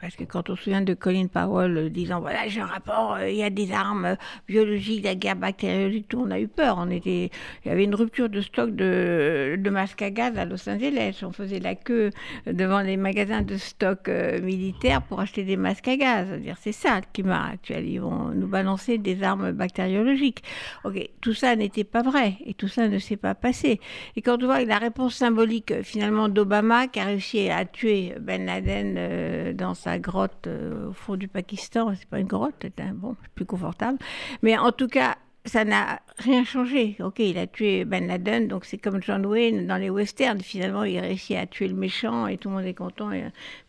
[0.00, 3.36] Parce que quand on se souvient de Colin Powell disant voilà, j'ai un rapport, il
[3.36, 4.16] y a des armes
[4.48, 6.76] biologiques, la guerre bactériologique, tout, on a eu peur.
[6.78, 7.30] On était,
[7.64, 11.20] il y avait une rupture de stock de, masques à gaz à Los Angeles.
[11.22, 12.10] On faisait la queue
[12.46, 14.08] devant les magasins de stock
[14.42, 16.26] militaires pour acheter des masques à gaz.
[16.60, 17.88] C'est c'est ça le climat actuel.
[17.88, 20.42] Ils vont nous balancer des armes bactériologiques.
[20.84, 23.80] Ok, tout ça n'était pas vrai et tout ça ne s'est pas passé.
[24.14, 28.46] Et quand on voit la réponse symbolique finalement d'Obama qui a réussi à tuer Ben
[28.46, 32.80] Laden euh, dans sa grotte euh, au fond du Pakistan, c'est pas une grotte, c'est
[32.80, 33.98] un bon, plus confortable.
[34.42, 36.96] Mais en tout cas, ça n'a rien changé.
[37.00, 40.40] Ok, il a tué Ben Laden, donc c'est comme John Wayne dans les westerns.
[40.40, 43.10] Finalement, il réussit à tuer le méchant et tout le monde est content.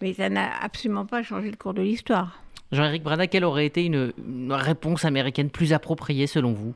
[0.01, 2.41] Mais ça n'a absolument pas changé le cours de l'histoire.
[2.71, 4.13] Jean-Éric Brada, quelle aurait été une,
[4.49, 6.73] réponse américaine plus appropriée selon vous?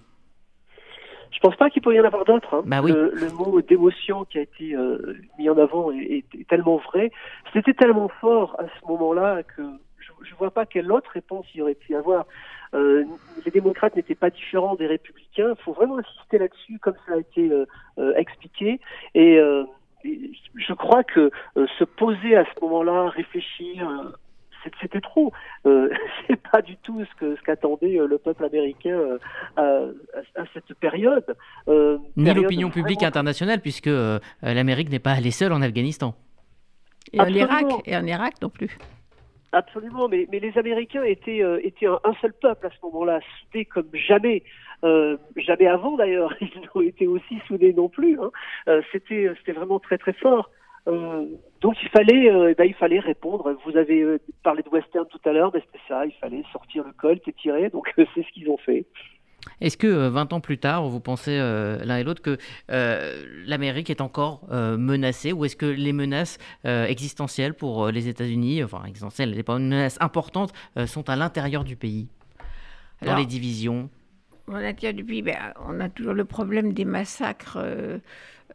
[1.35, 2.55] Je pense pas qu'il peut y en avoir d'autres.
[2.55, 2.63] Hein.
[2.65, 2.91] Bah oui.
[2.93, 7.11] le, mot d'émotion qui a été euh, mis en avant est, tellement vrai.
[7.51, 9.61] C'était tellement fort à ce moment-là que
[9.99, 12.25] je ne vois pas quelle autre réponse il y aurait pu y avoir.
[12.73, 13.03] Euh,
[13.45, 15.53] les démocrates n'étaient pas différents des républicains.
[15.57, 18.79] Il faut vraiment insister là-dessus, comme ça a été euh, expliqué.
[19.13, 19.37] Et
[20.03, 24.13] je crois que se poser à ce moment-là, réfléchir,
[24.81, 25.31] c'était trop.
[25.65, 25.89] Euh,
[26.55, 28.97] pas du tout ce que ce qu'attendait euh, le peuple américain
[29.57, 29.91] euh,
[30.37, 31.35] à, cette période.
[32.15, 33.89] Ni l'opinion publique internationale, puisque
[34.41, 36.15] l'Amérique n'est pas allée seule en Afghanistan.
[37.11, 38.77] Et en Irak, et en Irak non plus.
[39.51, 43.89] Absolument, mais, mais les Américains étaient, étaient un, seul peuple à ce moment-là, soudés comme
[43.93, 44.43] jamais.
[45.35, 48.17] jamais avant d'ailleurs, ils n'ont été aussi soudés non plus.
[48.21, 48.31] Hein.
[48.93, 50.49] c'était, c'était vraiment très très fort.
[50.87, 51.25] Euh,
[51.61, 53.55] donc il fallait, euh, eh ben, il fallait répondre.
[53.65, 56.05] Vous avez euh, parlé de western tout à l'heure, ben, c'était ça.
[56.05, 57.69] Il fallait sortir le colt et tirer.
[57.69, 58.85] Donc c'est ce qu'ils ont fait.
[59.61, 64.41] Est-ce que 20 ans plus tard, vous pensez l'un et l'autre que l'Amérique est encore
[64.49, 70.51] menacée ou est-ce que les menaces existentielles pour les États-Unis, enfin existentielles, les menaces importantes,
[70.87, 72.07] sont à l'intérieur du pays,
[73.05, 73.91] dans les divisions?
[74.51, 77.59] À l'intérieur du pays, ben, on a toujours le problème des massacres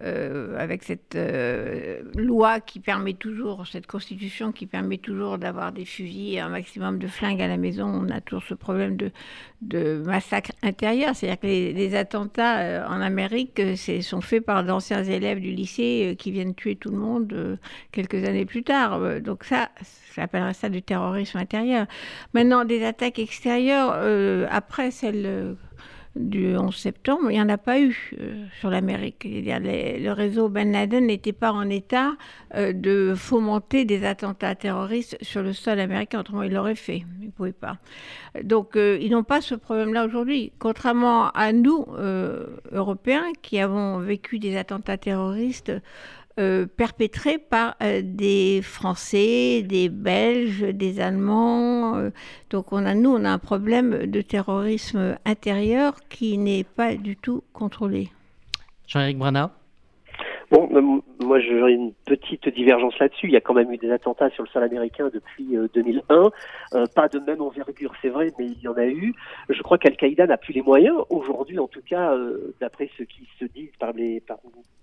[0.02, 5.84] euh, avec cette euh, loi qui permet toujours, cette constitution qui permet toujours d'avoir des
[5.84, 9.10] fusils et un maximum de flingues à la maison, on a toujours ce problème de,
[9.60, 11.14] de massacre intérieur.
[11.14, 13.60] C'est-à-dire que les, attentats euh, en Amérique
[14.00, 17.58] sont faits par d'anciens élèves du lycée qui viennent tuer tout le monde
[17.92, 19.20] quelques années plus tard.
[19.20, 19.68] donc ça,
[20.14, 21.86] j'appellerais ça du terrorisme intérieur.
[22.32, 23.92] Maintenant, des attaques extérieures,
[24.50, 25.56] après celle
[26.16, 29.24] du 11 septembre, il n'y en a pas eu euh, sur l'Amérique.
[29.24, 32.12] Le réseau Ben Laden n'était pas en état
[32.56, 37.26] euh, de fomenter des attentats terroristes sur le sol américain, autrement il l'aurait fait, il
[37.26, 37.76] ne pouvait pas.
[38.42, 41.86] Donc euh, ils n'ont pas ce problème-là aujourd'hui, contrairement à nous,
[42.72, 45.72] Européens, qui avons vécu des attentats terroristes
[46.40, 51.96] euh, perpétrés par euh, des Français, des Belges, des Allemands.
[51.96, 52.10] Euh,
[52.48, 57.16] donc on a, nous, on a un problème de terrorisme intérieur qui n'est pas du
[57.16, 58.08] tout contrôlé.
[58.86, 59.50] Jean-Éric Brana
[60.50, 60.66] Bon,
[61.20, 63.26] moi j'aurais une petite divergence là-dessus.
[63.26, 66.30] Il y a quand même eu des attentats sur le sol américain depuis 2001.
[66.94, 69.14] pas de même envergure, c'est vrai, mais il y en a eu.
[69.48, 72.14] Je crois qu'Al-Qaïda n'a plus les moyens, aujourd'hui en tout cas,
[72.60, 74.38] d'après ce qui se dit par les, par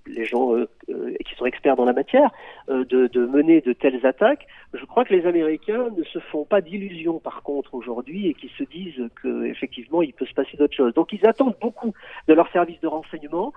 [0.08, 2.30] les gens euh, euh, qui sont experts dans la matière,
[2.70, 4.48] euh, de, de, mener de telles attaques.
[4.74, 8.52] Je crois que les Américains ne se font pas d'illusions par contre aujourd'hui et qui
[8.58, 10.94] se disent qu'effectivement il peut se passer d'autres choses.
[10.94, 11.94] Donc ils attendent beaucoup
[12.28, 13.54] de leurs services de renseignement,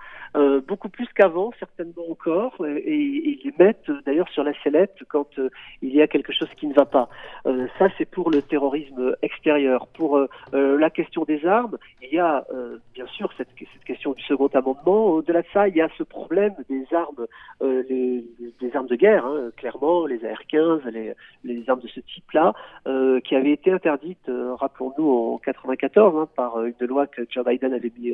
[0.67, 5.27] beaucoup plus qu'avant certainement encore, et, ils les mettent d'ailleurs sur la sellette quand
[5.81, 7.09] il y a quelque chose qui ne va pas.
[7.79, 9.87] ça c'est pour le terrorisme extérieur.
[9.87, 10.19] Pour
[10.53, 12.45] la question des armes, il y a
[12.93, 13.49] bien sûr cette,
[13.85, 15.07] question du second amendement.
[15.07, 17.25] Au-delà de ça, il y a ce problème des armes,
[17.61, 20.81] euh, des armes de guerre, hein, clairement, les AR-15,
[21.43, 22.53] les, armes de ce type-là,
[22.87, 27.45] euh, qui avaient été interdites, euh, rappelons-nous, en 94 hein, par une loi que Joe
[27.45, 28.13] Biden avait mis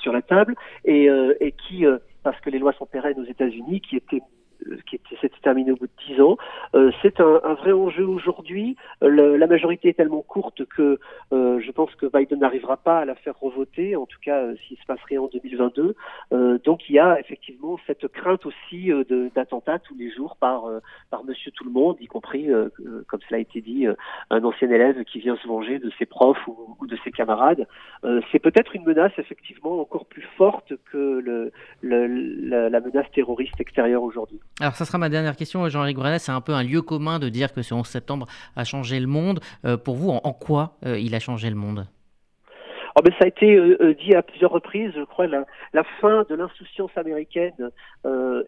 [0.00, 1.84] sur la table, et qui,
[2.28, 4.20] parce que les lois sont pérennes aux États-Unis, qui étaient
[4.86, 6.36] qui s'était terminé au bout de 10 ans.
[7.02, 8.76] c'est un, un, vrai enjeu aujourd'hui.
[9.00, 10.98] la majorité est tellement courte que
[11.30, 14.84] je pense que Biden n'arrivera pas à la faire revoter, en tout cas s'il se
[14.86, 15.94] passe rien en 2022.
[16.64, 18.90] donc il y a effectivement cette crainte aussi
[19.34, 20.64] d'attentats tous les jours par,
[21.10, 22.48] par Monsieur Tout le Monde, y compris,
[23.08, 23.86] comme cela a été dit,
[24.30, 27.66] un ancien élève qui vient se venger de ses profs ou, de ses camarades.
[28.32, 31.52] c'est peut-être une menace effectivement encore plus forte que le,
[31.82, 34.40] la, menace terroriste extérieure aujourd'hui.
[34.60, 36.18] Alors ça sera ma dernière question, Jean-Éric Brenet.
[36.18, 39.06] C'est un peu un lieu commun de dire que ce 11 septembre a changé le
[39.06, 39.38] monde.
[39.64, 41.86] Euh, pour vous, en, quoi euh, il a changé le monde?
[42.96, 44.90] Oh ben, ça a été euh, dit à plusieurs reprises.
[44.96, 47.70] Je crois la, la fin de l'insouciance américaine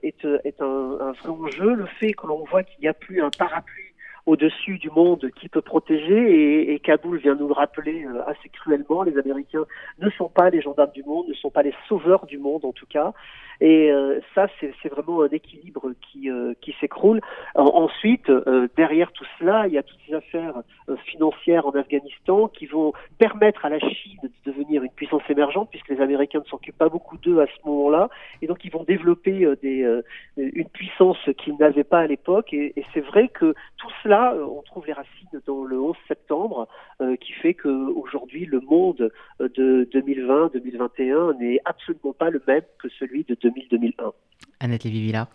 [0.03, 1.74] est, est un, vrai enjeu.
[1.74, 3.84] Le fait que l'on voit qu'il n'y a plus un parapluie
[4.26, 9.05] au-dessus du monde qui peut protéger et, Kaboul vient nous le rappeler assez cruellement.
[9.05, 9.64] Les Américains
[10.01, 12.72] ne sont pas les gendarmes du monde, ne sont pas les sauveurs du monde en
[12.72, 13.12] tout cas.
[13.61, 17.20] Et euh, ça, c'est vraiment un équilibre qui, euh, qui s'écroule.
[17.54, 18.30] ensuite,
[18.76, 20.62] derrière tout cela, il y a toutes ces affaires
[21.06, 25.88] financières en Afghanistan qui vont permettre à la Chine de devenir une puissance émergente, puisque
[25.88, 28.08] les Américains ne s'occupent pas beaucoup d'eux à ce moment-là,
[28.42, 30.00] et donc ils vont développer des,
[30.36, 32.52] une puissance qu'ils n'avaient pas à l'époque.
[32.52, 35.96] Et, et c'est vrai que tout cela euh, on trouve les racines dans le 11
[36.08, 36.68] septembre,
[37.00, 42.88] euh, qui fait qu'aujourd'hui, le monde euh, de 2020-2021 n'est absolument pas le même que
[42.88, 44.12] celui de 2000-2001.
[44.61, 45.28] Annette Lévy-Villa.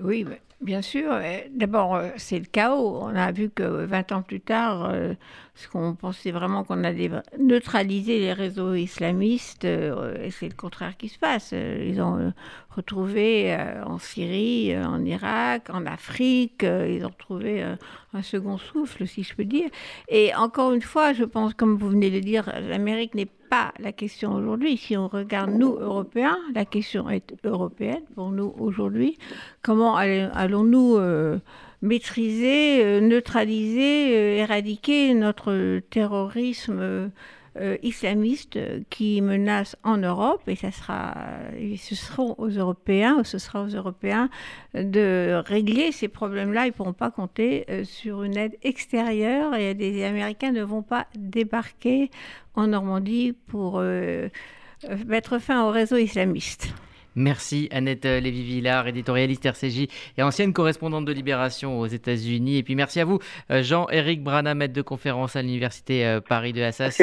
[0.00, 0.24] Oui,
[0.60, 1.12] bien sûr.
[1.50, 2.98] D'abord, c'est le chaos.
[3.02, 4.92] On a vu que 20 ans plus tard,
[5.54, 11.18] ce qu'on pensait vraiment qu'on allait neutraliser les réseaux islamistes, c'est le contraire qui se
[11.18, 11.52] passe.
[11.52, 12.32] Ils ont
[12.70, 17.64] retrouvé en Syrie, en Irak, en Afrique, ils ont retrouvé
[18.12, 19.68] un second souffle, si je peux dire.
[20.08, 23.92] Et encore une fois, je pense, comme vous venez de dire, l'Amérique n'est pas la
[23.92, 24.76] question aujourd'hui.
[24.76, 29.16] Si on regarde nous, Européens, la question est européenne pour nous aujourd'hui.
[29.62, 29.96] Comment
[30.48, 31.38] allons-nous euh,
[31.82, 37.10] maîtriser, euh, neutraliser, euh, éradiquer notre terrorisme
[37.82, 38.56] islamistes
[38.88, 44.30] qui menacent en Europe, et ce sera aux Européens
[44.74, 46.66] de régler ces problèmes-là.
[46.66, 51.08] Ils ne pourront pas compter sur une aide extérieure et les Américains ne vont pas
[51.16, 52.12] débarquer
[52.54, 53.82] en Normandie pour
[55.08, 56.72] mettre fin au réseau islamiste.
[57.18, 62.58] Merci Annette Lévy-Villard, éditorialiste RCJ et ancienne correspondante de Libération aux États-Unis.
[62.58, 63.18] Et puis merci à vous,
[63.50, 67.02] euh, Jean-Éric Brana, maître de conférence à l'Université euh, Paris de Assas.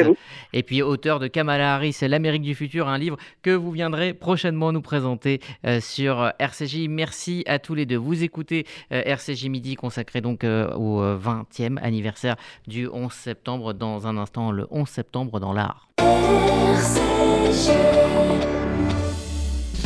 [0.53, 4.71] Et puis auteur de Kamala Harris, l'Amérique du futur, un livre que vous viendrez prochainement
[4.71, 6.87] nous présenter euh, sur RCJ.
[6.87, 7.97] Merci à tous les deux.
[7.97, 12.37] Vous écoutez RCJ Midi consacré donc au 20e anniversaire
[12.67, 13.73] du 11 septembre.
[13.73, 15.89] Dans un instant, le 11 septembre dans l'art.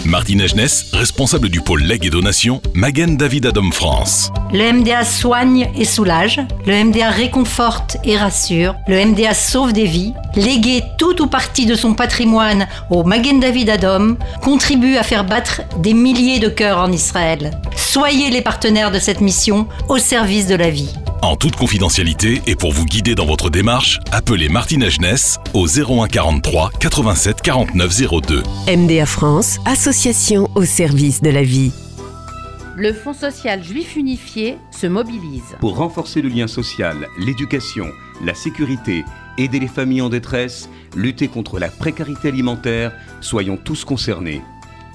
[0.10, 4.32] Martine Agenès, responsable du pôle legs et donation, Magen David Adam France.
[4.52, 10.14] Le MDA soigne et soulage, le MDA réconforte et rassure, le MDA sauve des vies.
[10.36, 15.62] Léguer tout ou partie de son patrimoine au Magen David Adom contribue à faire battre
[15.78, 17.52] des milliers de cœurs en Israël.
[17.76, 20.94] Soyez les partenaires de cette mission au service de la vie.
[21.22, 26.08] En toute confidentialité et pour vous guider dans votre démarche, appelez Martine Agenès au 01
[26.08, 28.44] 43 87 49 02.
[28.74, 29.99] MDA France, association
[30.56, 31.74] au service de la vie.
[32.78, 35.58] Le Fonds social juif unifié se mobilise.
[35.60, 37.88] Pour renforcer le lien social, l'éducation,
[38.24, 39.04] la sécurité,
[39.38, 44.42] aider les familles en détresse, lutter contre la précarité alimentaire, soyons tous concernés.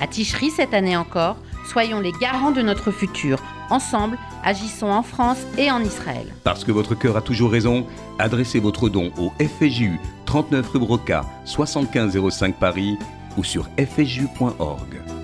[0.00, 1.36] À Ticherie cette année encore,
[1.70, 3.42] soyons les garants de notre futur.
[3.68, 6.32] Ensemble, agissons en France et en Israël.
[6.44, 7.86] Parce que votre cœur a toujours raison,
[8.18, 12.96] adressez votre don au FJU 39 rue Broca 7505 Paris
[13.36, 15.23] ou sur fju.org.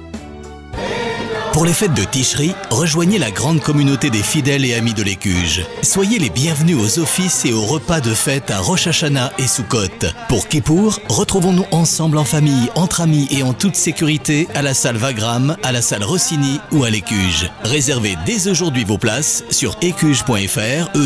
[1.53, 5.67] Pour les fêtes de Ticherie, rejoignez la grande communauté des fidèles et amis de l'Écuge.
[5.83, 10.07] Soyez les bienvenus aux offices et aux repas de fête à Rosh Hashanah et Sukkot.
[10.29, 14.97] Pour Kippour, retrouvons-nous ensemble en famille, entre amis et en toute sécurité à la salle
[14.97, 17.51] Vagram, à la salle Rossini ou à l'Écuge.
[17.65, 20.97] Réservez dès aujourd'hui vos places sur écuge.fr,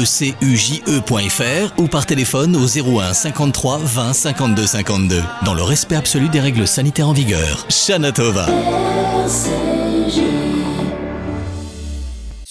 [0.42, 5.22] ecuje.fr ou par téléphone au 01 53 20 52 52.
[5.46, 7.64] Dans le respect absolu des règles sanitaires en vigueur.
[7.70, 8.46] Shana Tova.
[10.16, 10.43] you.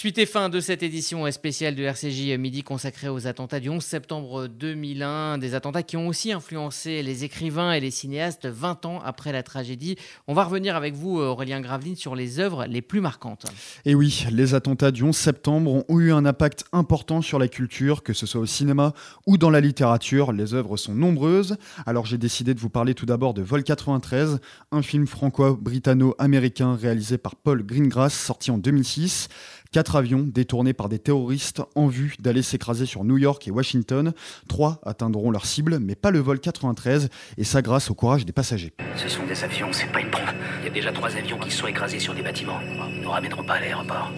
[0.03, 3.81] Suite et fin de cette édition spéciale de RCJ Midi consacrée aux attentats du 11
[3.81, 9.01] septembre 2001, des attentats qui ont aussi influencé les écrivains et les cinéastes 20 ans
[9.05, 9.95] après la tragédie.
[10.27, 13.45] On va revenir avec vous, Aurélien Graveline, sur les œuvres les plus marquantes.
[13.85, 18.03] Et oui, les attentats du 11 septembre ont eu un impact important sur la culture,
[18.03, 18.91] que ce soit au cinéma
[19.25, 20.33] ou dans la littérature.
[20.33, 21.55] Les œuvres sont nombreuses.
[21.85, 24.41] Alors j'ai décidé de vous parler tout d'abord de Vol 93,
[24.73, 29.29] un film franco-britanno-américain réalisé par Paul Greengrass, sorti en 2006.
[29.73, 34.13] Quatre avions détournés par des terroristes en vue d'aller s'écraser sur New York et Washington.
[34.47, 37.09] Trois atteindront leur cible, mais pas le vol 93,
[37.39, 38.71] et ça grâce au courage des passagers.
[38.95, 40.21] Ce sont des avions, c'est pas une bombe.
[40.59, 42.59] Il y a déjà trois avions qui sont écrasés sur des bâtiments.
[42.61, 44.11] Ils nous ramèneront pas à l'aéroport.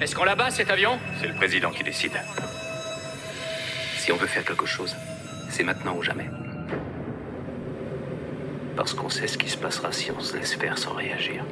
[0.00, 1.00] Est-ce qu'on l'abat cet avion?
[1.20, 2.12] C'est le président qui décide.
[3.98, 4.94] Si on veut faire quelque chose,
[5.50, 6.30] c'est maintenant ou jamais.
[8.76, 11.44] Parce qu'on sait ce qui se passera si on se laisse faire sans réagir.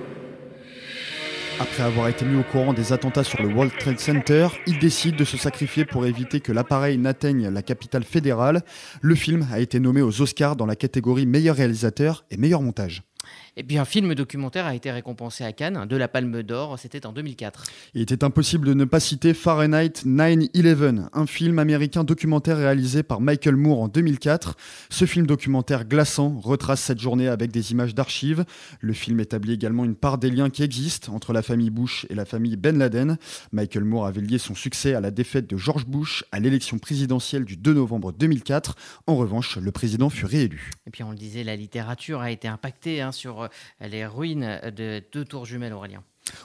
[1.62, 5.14] Après avoir été mis au courant des attentats sur le World Trade Center, il décide
[5.14, 8.62] de se sacrifier pour éviter que l'appareil n'atteigne la capitale fédérale.
[9.00, 13.04] Le film a été nommé aux Oscars dans la catégorie meilleur réalisateur et meilleur montage.
[13.54, 17.04] Et puis un film documentaire a été récompensé à Cannes de la Palme d'Or, c'était
[17.04, 17.64] en 2004.
[17.92, 23.20] Il était impossible de ne pas citer Fahrenheit 9-11, un film américain documentaire réalisé par
[23.20, 24.56] Michael Moore en 2004.
[24.88, 28.46] Ce film documentaire glaçant retrace cette journée avec des images d'archives.
[28.80, 32.14] Le film établit également une part des liens qui existent entre la famille Bush et
[32.14, 33.18] la famille Ben Laden.
[33.52, 37.44] Michael Moore avait lié son succès à la défaite de George Bush à l'élection présidentielle
[37.44, 38.76] du 2 novembre 2004.
[39.06, 40.70] En revanche, le président fut réélu.
[40.86, 44.60] Et puis on le disait, la littérature a été impactée hein, sur euh, les ruines
[44.76, 46.02] de deux tours jumelles, Aurélien.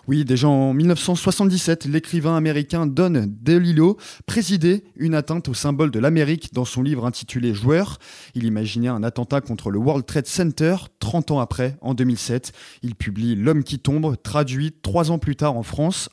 [0.08, 6.54] Oui, déjà en 1977, l'écrivain américain Don DeLillo présidait une atteinte au symbole de l'Amérique
[6.54, 8.00] dans son livre intitulé Joueur.
[8.34, 12.54] Il imaginait un attentat contre le World Trade Center 30 ans après, en 2007.
[12.82, 16.10] Il publie L'homme qui tombe, traduit trois ans plus tard en France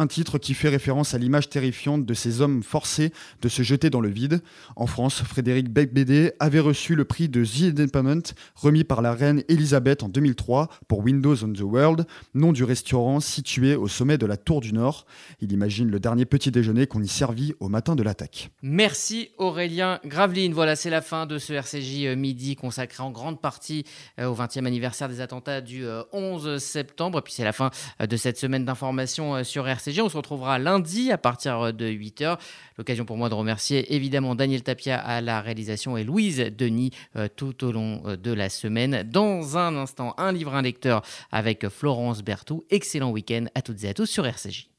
[0.00, 3.90] un titre qui fait référence à l'image terrifiante de ces hommes forcés de se jeter
[3.90, 4.40] dans le vide.
[4.74, 9.42] En France, Frédéric Becbédé avait reçu le prix de The Independent, remis par la reine
[9.48, 14.24] Elisabeth en 2003 pour Windows on the World, nom du restaurant situé au sommet de
[14.24, 15.04] la Tour du Nord.
[15.40, 18.50] Il imagine le dernier petit déjeuner qu'on y servit au matin de l'attaque.
[18.62, 20.54] Merci Aurélien Graveline.
[20.54, 23.84] Voilà, c'est la fin de ce RCJ euh, midi consacré en grande partie
[24.18, 27.18] euh, au 20e anniversaire des attentats du 11 euh, septembre.
[27.18, 27.70] Et puis c'est la fin
[28.00, 29.89] de cette semaine d'information sur RCJ.
[29.98, 32.38] On se retrouvera lundi à partir de 8h.
[32.78, 37.28] L'occasion pour moi de remercier évidemment Daniel Tapia à la réalisation et Louise Denis euh,
[37.34, 39.02] tout au long euh, de la semaine.
[39.02, 42.62] Dans un instant, un livre, un lecteur avec Florence Berthoud.
[42.70, 44.70] Excellent week-end à toutes et à tous sur RCJ.